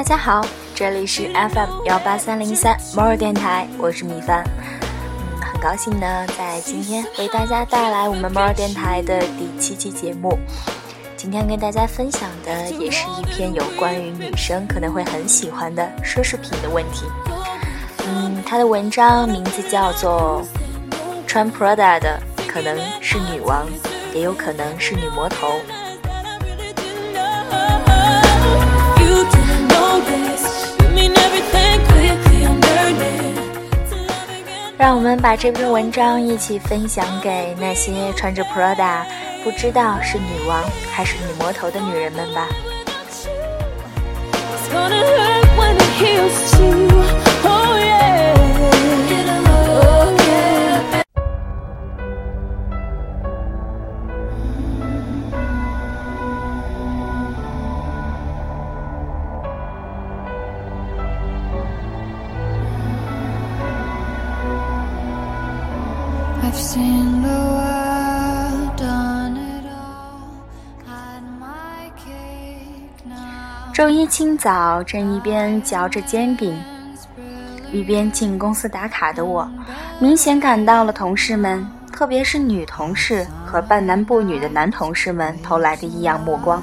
[0.00, 0.40] 大家好，
[0.74, 4.42] 这里是 FM 幺八三零三摩尔电台，我是米饭。
[4.62, 10.38] 嗯，很高兴呢，在今天为大家带来我们摩尔电台的第七期节目。
[11.18, 17.04] 今天跟大家分享的也是一篇有关于女生可能会很喜欢的奢侈品的问题。
[18.08, 20.42] 嗯，它的文章名字叫做
[21.26, 23.66] 《穿 Prada 的可能是女王，
[24.14, 25.48] 也有可能是女魔头》。
[34.80, 39.02] 让我们把这篇文章一起分享给那些穿着 Prada
[39.44, 42.48] 不知道是女王还是女魔头的女人们吧。
[73.80, 76.54] 周一清早，正一边嚼着煎饼，
[77.72, 79.50] 一边进公司打卡的我，
[79.98, 86.62] 明显感到了同事们，特别是女同事和半男不女的男同事们投来的异样目光。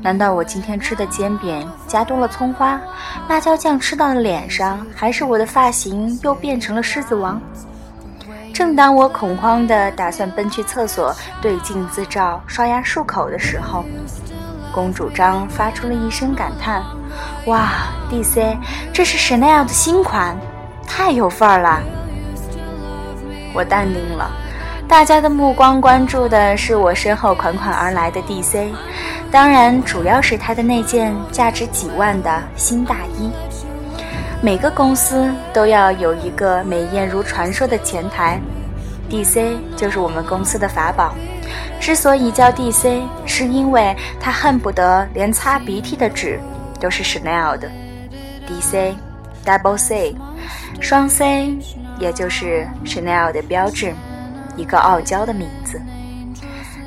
[0.00, 2.80] 难道我今天吃的煎饼加多了葱花，
[3.28, 7.38] 辣椒酱吃到了脸上，还是我的发型又变成了狮子王？
[8.54, 13.84] 正当我恐慌地打算奔去厕所对镜自照、刷牙漱口的时候，
[14.72, 16.82] 公主张发出了一声感叹
[17.46, 17.70] ：“哇
[18.08, 18.56] ，D.C，
[18.92, 20.36] 这是 Chanel 的新款，
[20.86, 21.80] 太有范儿了。”
[23.52, 24.30] 我淡定了。
[24.88, 28.72] 大家的目光关注的是我身后款款而来的 D.C，
[29.30, 33.30] 当然主要是他的那件价值几万的新大衣。
[34.42, 38.40] 每个公司都要有一个美艳如传说的前台
[39.08, 41.14] ，D.C 就是我们公司的法宝。
[41.80, 46.40] 之所以叫 D.C，是因为他恨不得连擦鼻涕的纸
[46.78, 47.70] 都是 Chanel 的。
[48.46, 48.94] D.C
[49.44, 50.14] Double C
[50.80, 51.56] 双 C，
[51.98, 53.94] 也就是 Chanel 的标志，
[54.56, 55.80] 一个傲娇的名字。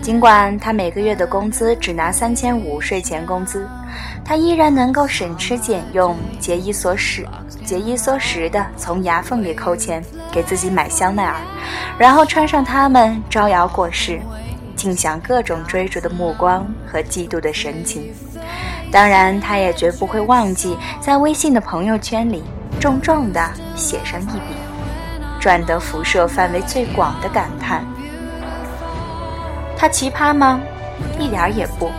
[0.00, 3.68] 尽管他每个月的工资只拿三千五税前工资，
[4.24, 7.26] 他依然能够省吃俭用、节衣缩食、
[7.64, 10.02] 节衣缩食的从牙缝里抠钱
[10.32, 11.36] 给自己买香奈儿，
[11.98, 14.20] 然后穿上它们招摇过市。
[14.78, 18.14] 尽享各种追逐的目光和嫉妒的神情，
[18.92, 22.44] 当然，他也绝不会忘记在微信的朋友圈里
[22.78, 24.54] 重重地写上一笔，
[25.40, 27.84] 赚得辐射范围最广的感叹。
[29.76, 30.60] 他奇葩吗？
[31.18, 31.90] 一点也不。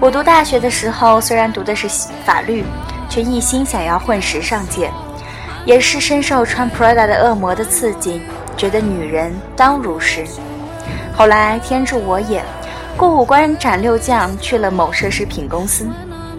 [0.00, 1.86] 我读大学的时候，虽然读的是
[2.24, 2.64] 法律，
[3.10, 4.90] 却一心想要混时尚界，
[5.66, 8.22] 也是深受穿 Prada 的恶魔的刺激，
[8.56, 10.24] 觉得女人当如是。
[11.16, 12.44] 后来天助我也，
[12.96, 15.88] 过五关斩六将去了某奢侈品公司。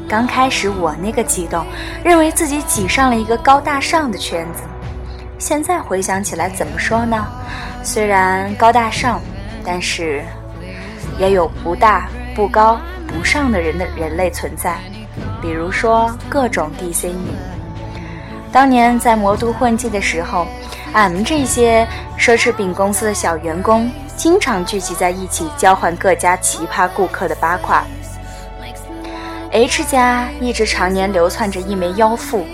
[0.07, 1.65] 刚开始我那个激动，
[2.03, 4.63] 认为自己挤上了一个高大上的圈子。
[5.39, 7.25] 现在回想起来，怎么说呢？
[7.83, 9.21] 虽然高大上，
[9.65, 10.23] 但是
[11.17, 14.75] 也有不大、不高、不上的人的人类存在。
[15.41, 17.31] 比如说各种 DC 女。
[18.51, 20.45] 当年在魔都混迹的时候，
[20.91, 21.87] 俺们这些
[22.19, 23.89] 奢侈品公司的小员工。
[24.17, 27.83] 经常聚集在一起交换各家奇葩顾客的八卦。
[29.51, 32.45] H 家一直常年流窜着一枚妖妇，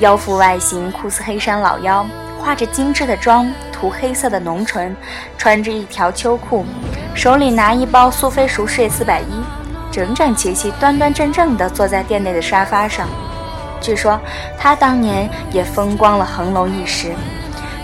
[0.00, 2.04] 妖妇外形酷似黑山老妖，
[2.38, 4.94] 化着精致的妆，涂黑色的浓唇，
[5.36, 6.64] 穿着一条秋裤，
[7.14, 9.42] 手里拿一包苏菲熟睡四百一，
[9.90, 13.08] 整整齐齐、端端正正地坐在店内的沙发上。
[13.80, 14.20] 据说
[14.58, 17.12] 他当年也风光了恒隆一时。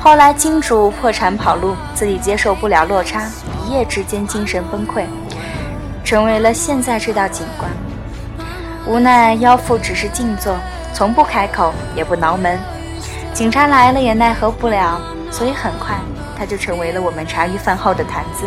[0.05, 3.23] 后来金主破产跑路，自己接受不了落差，
[3.65, 5.07] 一夜之间精神崩溃，
[6.05, 7.71] 成为了现在这道景观。
[8.87, 10.55] 无奈妖妇只是静坐，
[10.93, 12.61] 从不开口，也不挠门。
[13.33, 15.99] 警察来了也奈何不了，所以很快
[16.37, 18.45] 他就成为了我们茶余饭后的谈资。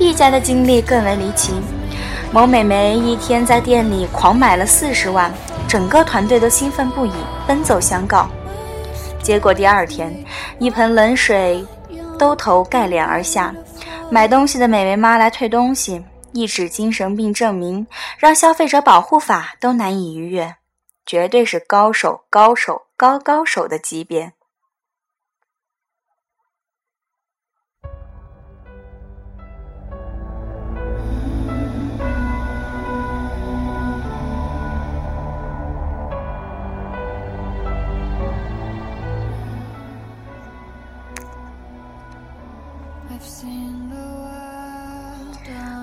[0.00, 1.52] 一家的经历更为离奇，
[2.32, 5.32] 某美眉一天在店里狂买了四十万，
[5.68, 7.12] 整个团队都兴奋不已，
[7.46, 8.28] 奔走相告。
[9.28, 10.10] 结果第二天，
[10.58, 11.62] 一盆冷水
[12.18, 13.54] 兜头盖脸而下，
[14.10, 16.02] 买东西的美眉妈来退东西，
[16.32, 17.86] 一纸精神病证明，
[18.16, 20.54] 让消费者保护法都难以逾越，
[21.04, 24.32] 绝对是高手、高手、高高手的级别。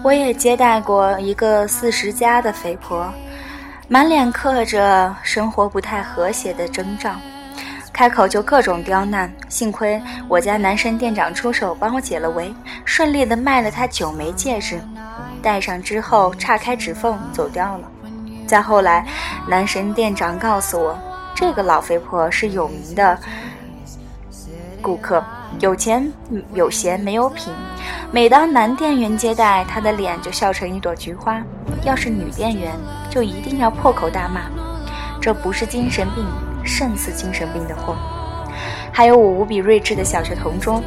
[0.03, 3.11] 我也接待过一个四十加的肥婆
[3.87, 7.11] 满脸刻着生活不太和谐的征兆
[7.91, 12.53] 开口就各种刁难幸亏我家男神店长出手帮我解了围
[12.83, 14.79] 顺利的卖了他九枚戒指
[15.41, 17.89] 戴上之后岔开指缝走掉了。
[18.47, 19.05] 再后来
[19.47, 20.97] 男神店长告诉我
[21.33, 23.17] 这个老肥婆是有名的
[24.85, 25.23] 顾客，
[25.61, 26.07] 有钱
[26.53, 27.51] 有闲没有品。
[28.11, 31.41] 每当男店员接待，他的脸就笑成一朵菊花；
[31.83, 32.71] 要是女店员，
[33.09, 34.41] 就一定要破口大骂。
[35.19, 36.23] 这不是精神病，
[36.63, 37.95] 胜似精神病的货。
[38.91, 40.79] 还有我无比睿智的小学同桌，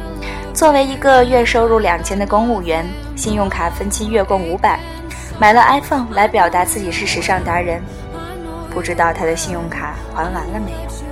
[0.53, 2.85] 作为一个月收入两千的公务员，
[3.17, 4.79] 信用卡分期月供五百。
[5.37, 7.81] 买了 iPhone 来表达自己是时尚达人，
[8.69, 11.08] 不知道他的信用卡还完了没有？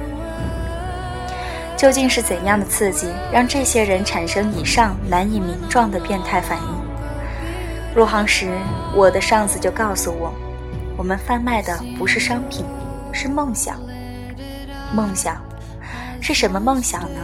[1.78, 7.96] 究竟是怎样的刺激让这些人产生以上难以名状的变态反应？
[7.96, 8.52] 入行时，
[8.96, 10.34] 我的上司就告诉我，
[10.98, 12.66] 我们贩卖的不是商品，
[13.14, 13.80] 是梦想。
[14.92, 15.40] 梦想
[16.20, 17.20] 是什么梦想呢？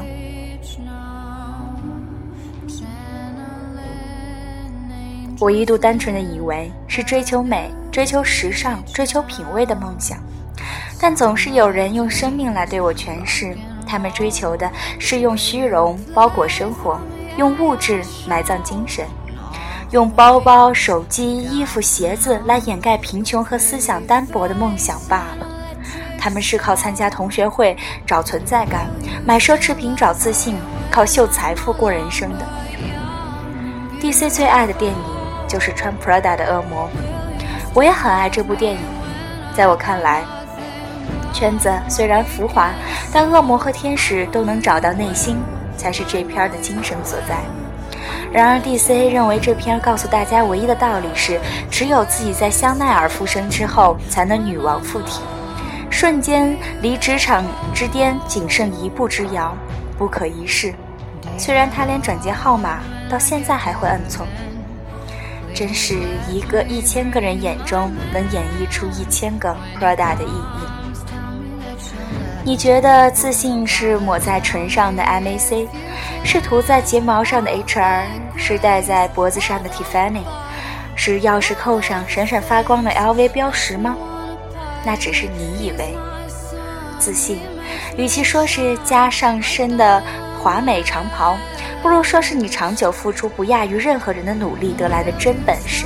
[5.40, 10.18] 我一度单纯的以为是追求美、追求时尚、追求品味的梦想，
[11.00, 14.70] 但总是有人用生命来对我诠释，他们追求的
[15.00, 17.00] 是用虚荣包裹生活，
[17.38, 19.06] 用物质埋葬精神，
[19.92, 25.48] 用包包、手机、衣服、鞋子来掩盖贫穷和思想单薄的梦想罢了。
[26.20, 27.76] 他们是靠参加同学会
[28.06, 28.88] 找存在感，
[29.26, 30.58] 买奢侈品找自信，
[30.90, 32.46] 靠秀财富过人生的。
[34.02, 35.14] DC 最爱的电影。
[35.46, 36.90] 就是穿 Prada 的恶魔，
[37.76, 38.80] 我也很爱这部电影。
[39.56, 40.24] 在我看来，
[41.34, 42.70] 圈子虽然浮华，
[43.12, 45.38] 但恶魔和天使都能找到内心，
[45.76, 47.38] 才是这片的精神所在。
[48.32, 51.40] 然而，DC 认为这片告诉大家唯一的道理是：
[51.70, 55.22] 只有自己在香奈儿附身之后，才能女王附体，
[55.90, 57.44] 瞬间离职场
[57.74, 59.56] 之巅仅剩一步之遥，
[59.98, 60.74] 不可一世。
[61.38, 64.26] 虽然他连转接号码到现在还会摁错。
[65.54, 70.73] 真是一个一千个人眼中能演绎出一千个 Prada 的意义。
[72.45, 75.66] 你觉得自信是抹在唇上的 MAC，
[76.25, 78.04] 是涂在睫毛上的 HR，
[78.36, 80.24] 是戴在脖子上的 Tiffany，
[80.94, 83.95] 是钥匙扣上闪闪发光的 LV 标识吗？
[84.86, 85.95] 那只是你以为。
[87.00, 87.40] 自信，
[87.98, 90.04] 与其说是加上身的
[90.38, 91.38] 华美长袍。
[91.81, 95.86] 不如说是你长久付出不亚于任何人的努力得来的真本事。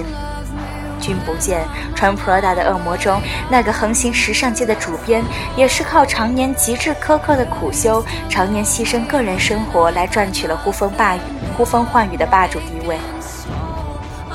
[1.08, 1.62] 君不见
[1.96, 5.24] 穿 Prada 的恶魔中那个横行时尚界的主编，
[5.56, 11.20] 也是靠常年极致苛刻的苦修，常年牺牲个人生活来赚取了呼风霸雨、
[11.56, 12.98] 呼风唤雨的霸主地位。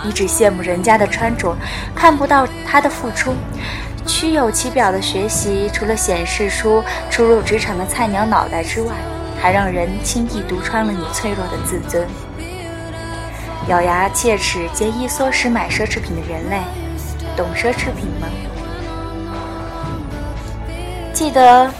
[0.02, 1.54] 你只羡慕人家的穿着，
[1.94, 3.34] 看不到他的付出。
[4.06, 8.92] 虚有其表的学习，除了显示出初入职场的菜鸟脑袋之外，
[9.40, 12.06] 还让人轻易读穿了你脆弱的自尊。
[13.68, 16.60] 咬牙切齿、节衣缩食买奢侈品的人类，
[17.36, 18.28] 懂奢侈品吗？
[21.12, 21.72] 记得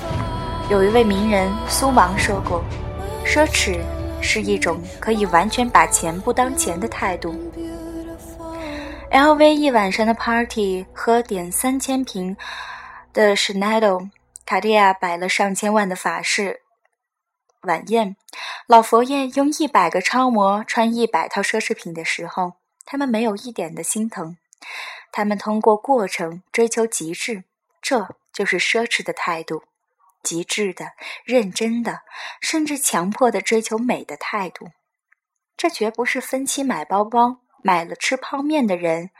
[0.70, 2.62] 有一位名人苏芒说过
[3.26, 3.80] ：“奢侈
[4.20, 7.34] 是一种可以完全把钱不当钱的态度。”
[9.10, 12.36] LV 一晚上的 party，喝点三千瓶
[13.12, 14.08] 的 Chanel，
[14.46, 16.60] 卡地亚摆了上千万的法式。
[17.62, 18.16] 晚宴，
[18.66, 22.54] 老佛爷用一百个超模穿一百套奢侈品的时候，
[22.84, 24.36] 他们没有一点的心疼。
[25.12, 27.44] 他们通过过程追求极致，
[27.80, 29.62] 这就是奢侈的态度，
[30.24, 30.92] 极致的、
[31.24, 32.00] 认真的，
[32.40, 34.70] 甚至强迫的追求美的态度。
[35.56, 39.10] 这绝不是分期买包包、买了吃泡面的人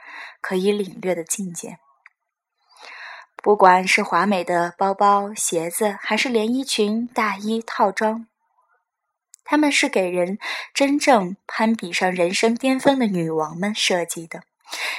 [0.41, 1.77] 可以领略的境界。
[3.37, 8.27] 不管是华美的包包、鞋子，还是连衣裙、大衣套装。
[9.43, 10.39] 他们是给人
[10.73, 14.43] 真正攀比上人生巅峰的女王们设计的，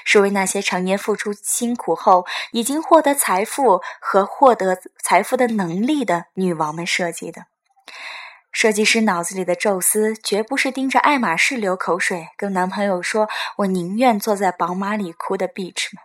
[0.04, 7.46] 是为那些常年付出辛苦后已经获得财富和获得财富的能力的女王们设计的。
[8.52, 16.04] 设计师脑子里的宙斯绝不是盯着爱马仕流口水，跟男朋友说：“我宁愿坐在宝马里哭的 bitch 们。”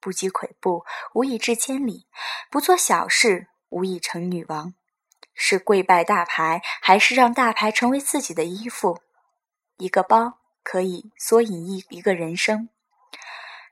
[0.00, 2.06] 不积跬步，无以至千里；
[2.50, 4.72] 不做小事，无以成女王。
[5.34, 9.00] 是跪拜大牌，还是让大牌成为自己的衣服？
[9.76, 12.68] 一个包可以缩影一一个人生。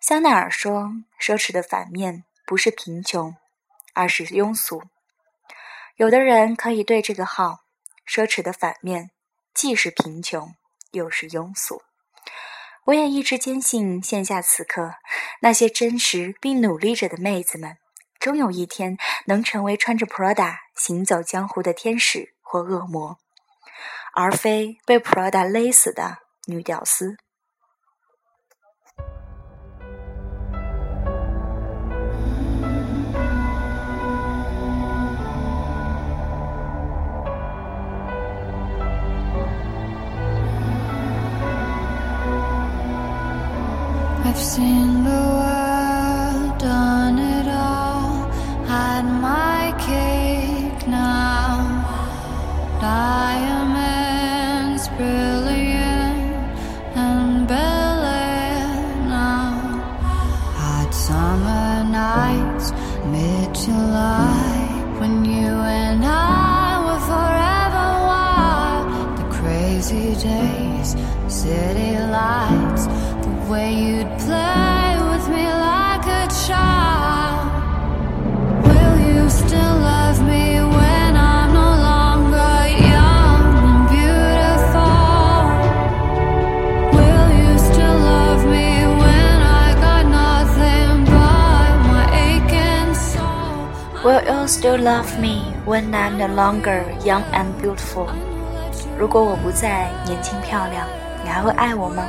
[0.01, 0.91] 香奈儿说
[1.21, 3.37] ：“奢侈的反面不是贫穷，
[3.95, 4.83] 而是庸俗。”
[5.97, 7.61] 有的人可以对这个号
[8.05, 9.11] ：“奢侈的反面
[9.55, 10.55] 既是贫穷，
[10.91, 11.83] 又是庸俗。”
[12.87, 14.97] 我也一直坚信，线下此刻
[15.43, 17.79] 那些真实并努力着的妹子们，
[18.23, 23.19] 终有一天能成为穿着 Prada 行走江湖的天使或恶魔，
[24.15, 27.17] 而非被 Prada 勒死的女屌丝。
[44.25, 45.62] I've seen the world,
[70.03, 70.97] crazy days,
[71.29, 72.87] city lights
[73.23, 77.47] the way you'd play with me like a child.
[78.67, 84.99] Will you still love me when I'm no longer young and beautiful?
[86.99, 88.69] Will you still love me
[89.03, 94.03] when I got nothing but my aching soul?
[94.05, 98.32] Will you still love me when I'm no longer young and beautiful?
[98.99, 100.87] 如果我不再年轻漂亮，
[101.25, 102.05] 你还会爱我吗？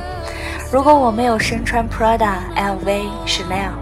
[0.72, 3.72] 如果我没有身穿 Prada、LV、Chanel，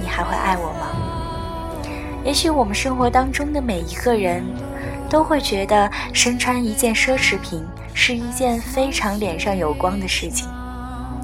[0.00, 1.90] 你还会爱我吗？
[2.24, 4.44] 也许我们生活当中的每一个人，
[5.10, 10.48] 都会觉得身穿一件奢侈品是一件非常脸上有光的事情。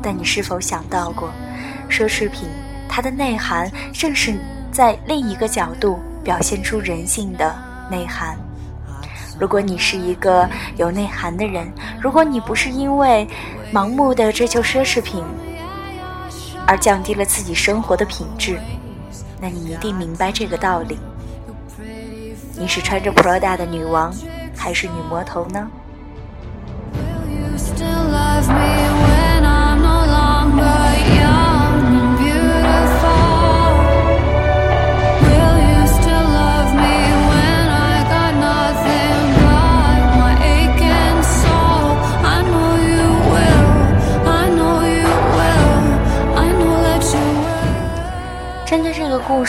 [0.03, 1.31] 但你是否想到过，
[1.89, 2.49] 奢侈品
[2.89, 4.35] 它的内涵正是
[4.71, 7.55] 在另一个角度表现出人性的
[7.91, 8.37] 内涵？
[9.41, 11.67] 如果你是一个有内涵的人，
[11.99, 13.27] 如果你不是因为
[13.73, 15.25] 盲目的追求奢侈品
[16.67, 18.61] 而降低了自己生活的品质，
[19.41, 20.99] 那你一定明白这个道理。
[22.59, 24.13] 你是穿着 Prada 的女王，
[24.55, 25.71] 还是女魔头呢？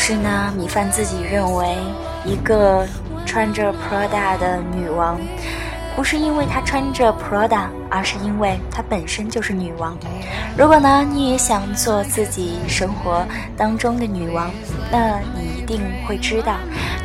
[0.03, 1.77] 是呢，米饭自己认为，
[2.25, 2.87] 一个
[3.23, 5.21] 穿着 Prada 的女王，
[5.95, 9.95] 不是因为她穿着 Prada，而是因为她本身就是女王。
[10.57, 13.23] 如果呢，你也想做自己生活
[13.55, 14.49] 当中的女王，
[14.91, 16.55] 那你一定会知道，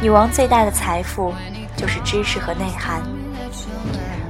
[0.01, 1.35] 女王最大的财富
[1.77, 3.03] 就是知识和内涵。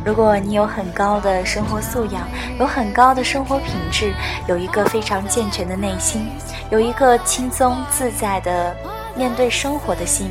[0.06, 2.22] 如果你有很高的生活素养，
[2.60, 4.14] 有很高的生活品质，
[4.46, 6.28] 有一个非常健全的内心，
[6.70, 8.72] 有一个轻松自在的
[9.16, 10.30] 面对生活的心，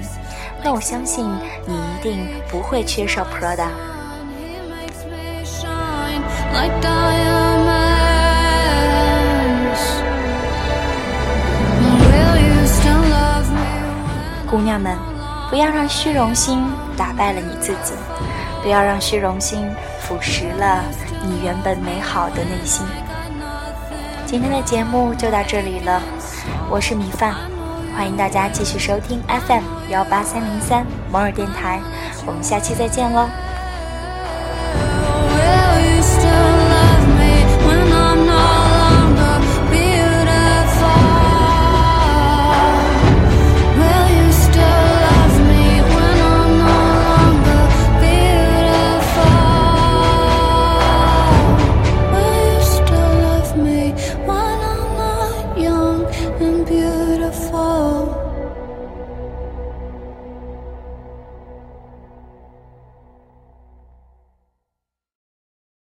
[0.63, 1.29] 那我相信
[1.67, 3.67] 你一定不会缺少 Prada。
[14.49, 14.97] 姑娘们，
[15.49, 16.63] 不要让虚荣心
[16.95, 17.93] 打败了你自己。
[18.65, 19.69] 不要让虚荣心
[19.99, 20.83] 腐蚀了
[21.21, 22.83] 你原本美好的内心。
[24.25, 26.01] 今天的节目就到这里了，
[26.67, 27.35] 我是米饭，
[27.95, 31.79] 欢迎大家继续收听 FM 幺八三零三摩尔电台，
[32.25, 33.29] 我们下期再见喽。